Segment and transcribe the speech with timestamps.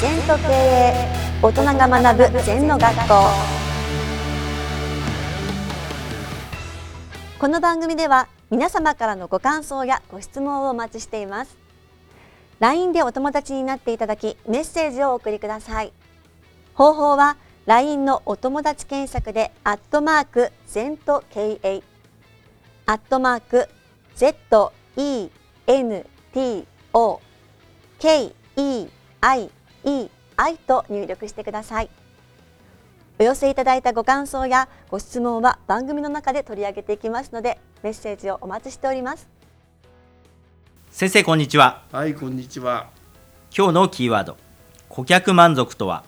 [0.00, 0.94] 全と経営
[1.42, 3.14] 大人が学ぶ全の学校。
[7.38, 11.58] この番組では皆様からのご感想やご質問をお待ちしています。
[12.60, 15.92] LINE でお友達になっていただきメッセージをお送りください。
[16.72, 17.36] 方法は
[17.66, 21.82] LINE のお友達検索でアットマーク全と経営
[22.86, 23.68] アットマーク
[24.16, 24.72] ZENTO
[29.84, 31.90] KEIEI と入力してください。
[33.18, 39.28] お寄せいただいたご感想やご質問は番組の中で取り上げていきますのでメッセージをお待ちしております。
[40.90, 41.84] 先生こんにちは。
[41.92, 42.88] はい、こんにちは。
[43.54, 44.38] 今日のキーワード。
[44.88, 46.04] 顧客満足とは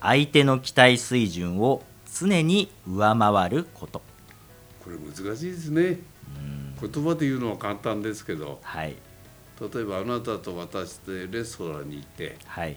[0.00, 1.82] 相手の期待水準を
[2.18, 4.00] 常に上回ること。
[4.82, 5.98] これ難しいですね。
[6.80, 8.96] 言葉で言うのは簡単ですけど、はい。
[9.60, 12.76] 例えばあなたと私でレストランに行って、はい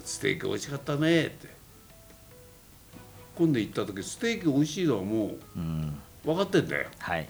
[0.00, 1.48] ステーキ美味しかったねって。
[3.34, 5.36] 今度行った時ステーキ美味しいのはもう
[6.24, 6.88] 分かってんだよ。
[6.98, 7.28] はい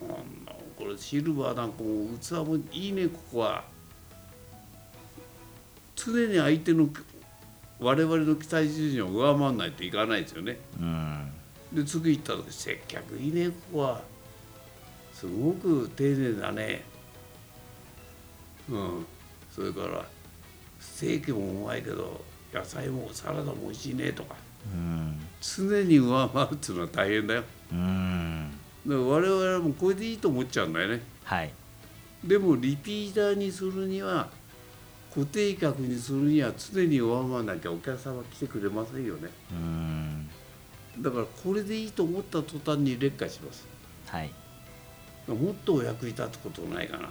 [0.00, 3.64] なんだこれシルバーなんかもう器もいいねここは。
[5.96, 6.88] 常に相手の
[7.78, 10.58] 我々の期待水準を上回らないといかないですよね。
[10.78, 11.30] うん
[11.72, 14.02] で次行った時接客いいねここは
[15.14, 16.82] すごく丁寧だね
[18.68, 19.06] うん
[19.52, 20.04] それから
[20.80, 22.20] ステーキもうまいけど
[22.52, 24.34] 野菜もサラダも美味しいねとか。
[24.72, 25.20] うん。
[25.40, 27.44] 常に上回るっていうのは大変だよ。
[27.72, 28.50] うん。
[28.86, 31.02] だから我々もこれでいいと思っちゃうんだよね。
[31.24, 31.52] はい。
[32.24, 34.28] でもリピーターにするには
[35.14, 39.28] 固定客にするには常に上回らなきゃお客さんは来てくれませんよね。
[39.52, 40.30] うん。
[41.00, 43.66] だからこれでいいと思った途端に劣化します。
[44.06, 44.30] はい。
[45.28, 47.10] もっとお役に立つことないかな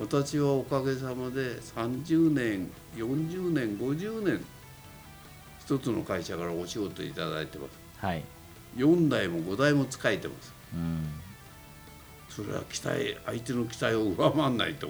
[0.00, 4.42] 私はおかげさまで30年40年50年
[5.58, 7.78] 一つの会社からお仕事いただいてます。
[7.98, 8.24] はい。
[8.76, 10.54] 4代も5代も使えてます。
[10.74, 11.06] うん。
[12.30, 14.88] それは期待相手の期待を上回らないと。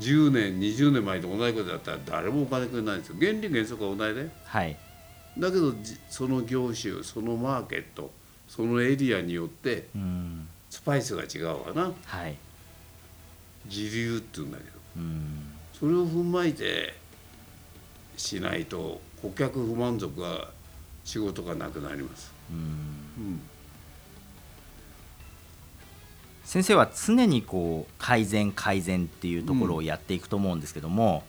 [0.00, 3.16] 10年20年前と同じことだったら誰もお金くれないんですよ。
[3.20, 4.76] 原理原則は同じではい。
[5.38, 8.10] だけどじその業種そのマーケット
[8.48, 10.48] そのエリアによってうん。
[10.68, 11.92] スパイスが違うわな。
[12.06, 12.36] はい
[13.68, 15.52] 時流っていうんだけどうん。
[15.72, 16.94] それを踏まえて
[18.16, 20.48] しないと顧客不満足が
[21.04, 22.32] 仕事がなくなります。
[22.50, 22.56] うん。
[22.56, 23.40] うん、
[26.44, 31.24] 先生は常にこう改善改善っていうところをやっていくと思うんですけども、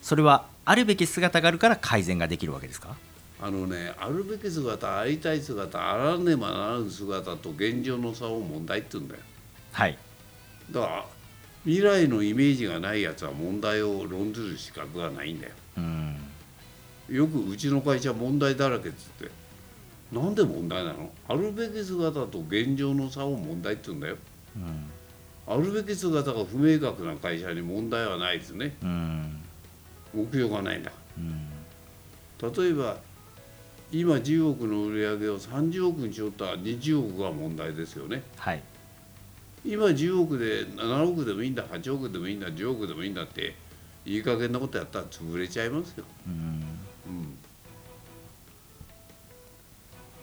[0.00, 2.96] それはあるべき姿があるから改善ができるわけですか？
[3.40, 9.20] あのねあるべき姿ありたい姿あらねばならぬ姿と現状の差を問題って言うんだよ。
[9.72, 9.98] はい。
[10.70, 11.04] だから
[11.64, 15.52] 未来のイメージがないやつは問題を論ずる資格がないんだよ。
[15.78, 16.16] うん
[17.08, 19.30] よくうちの会社問題だらけっつって
[20.12, 21.10] なんで問題なの？
[21.28, 24.16] あるべき姿と現状の差を問題って言うんだよ。
[24.56, 24.84] うん
[25.44, 28.76] あるべき姿が不明確な会社に問題はないですね。
[28.82, 29.40] うん
[30.14, 30.92] 目標がないんだ。
[31.18, 31.48] うん
[32.56, 32.96] 例えば
[33.92, 38.62] 今10億の売り上げを30億にしよったら20億が問題ですよねはい
[39.64, 43.54] 今10億で7億でもいいんだ8億でもいいんだ10億でもいいんだって
[44.04, 46.32] いい加減なことやったら潰れちゃいますよ、うん。
[46.32, 47.38] うん、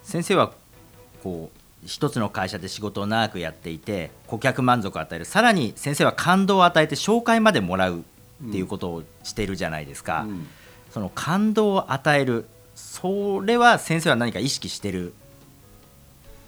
[0.03, 0.51] 先生は
[1.23, 5.25] こう一つの会社で仕事を長くやっていて顧客満足を与える。
[5.25, 10.47] さらに先生は感動を与えて紹介までもらうっていうことをしているじゃないですか、うん。
[10.91, 12.45] その感動を与える。
[12.75, 15.13] それは先生は何か意識してる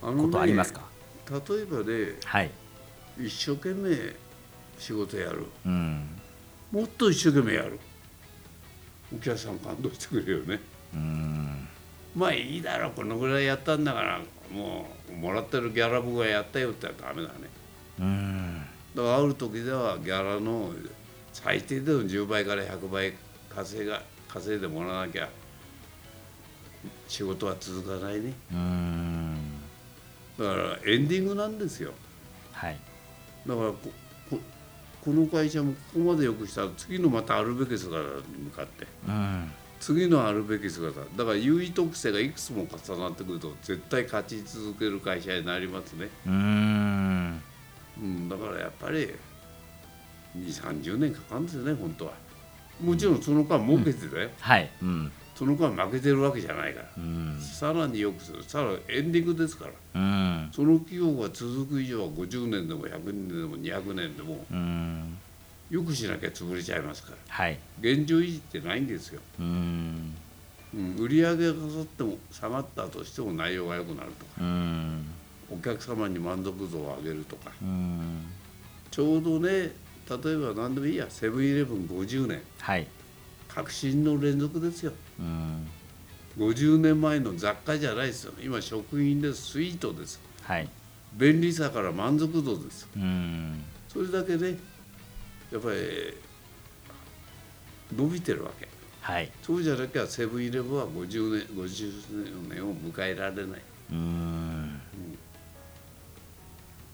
[0.02, 0.82] ことありますか、
[1.30, 2.52] 例えばねはい、
[3.24, 3.96] 一生懸命
[4.78, 5.46] 仕事やる。
[5.66, 6.10] うん。
[6.72, 7.80] もっと一生懸命やる。
[9.14, 10.60] お客さん感動してくれるよね。
[10.94, 11.68] うん。
[12.16, 12.92] まあいいだろう。
[12.92, 14.20] このぐらいやったんだから
[14.52, 17.36] もうもらってるギャラ僕がやったよって言ったらダメだね。
[18.00, 18.62] うん。
[18.96, 20.72] だからある時ではギャラの
[21.34, 23.14] 最低でも10倍から100倍
[23.50, 25.30] 稼が稼いでもらわなきゃ
[27.08, 28.34] 仕事は続かないね。
[28.52, 29.38] うん。
[30.40, 31.92] だからエンディングなんですよ。
[32.54, 32.91] はい
[33.48, 33.78] だからこ
[34.30, 34.40] こ
[35.04, 37.98] この会社もここまでよくしたら次のまたあるべき姿
[38.30, 38.88] に向かって。
[39.08, 39.52] うん。
[39.80, 47.42] 次のあるべき姿だから優位特性がいくつも重なってくると絶対勝ち続ける会社になりますね、うん。
[48.00, 49.10] うん、だからやっぱり
[50.38, 52.14] 2 3 0年かかるんですよね本当は。
[52.80, 54.70] もちろんその間儲けてだよ、はい。
[54.84, 55.12] うん。
[55.34, 58.44] その間負けてるわけじゃないから、うんさらによくする。
[58.44, 59.72] さらにエンディングですから。
[60.02, 60.50] うん。
[60.54, 65.18] その企業が続く以上は50年でも100年でも200年でもうん。
[65.70, 67.18] よくしなきゃ潰れちゃいますから。
[67.28, 67.58] はい。
[67.80, 70.14] 現状維持ってないんですよ、うーん。
[70.74, 74.32] うん、売り上げが下っても下がったとしても内容が良くなるとか。
[74.40, 75.06] うーん。
[75.50, 77.52] お客様に満足度を上げるとか。
[77.62, 78.26] うーん。
[78.90, 81.06] ちょうどね例えば何でもいいや。
[81.10, 82.88] セブンイレブン50年はい。
[83.48, 84.92] 革新の連続ですよ。
[85.20, 85.68] うーん
[86.38, 88.34] 50年前の雑貨じゃないですよ。
[88.42, 89.52] 今食品です。
[89.52, 90.20] スイートです。
[90.44, 90.70] はい。
[91.14, 92.88] 便利さから満足度です。
[92.96, 93.64] うーん。
[93.90, 94.58] それだけね
[95.52, 96.18] やっぱり
[97.96, 98.68] 伸びてるわけ。
[99.02, 99.32] はい。
[99.44, 103.62] そうじゃなきゃセブンイレブンは50年50年を迎えられない。
[103.92, 104.82] うーん。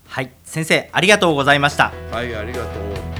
[0.07, 0.31] はい。
[0.43, 1.93] 先生ありがとうございました。
[2.11, 2.79] はいありがと
[3.13, 3.16] う